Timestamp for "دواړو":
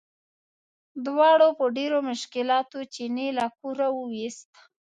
1.05-1.47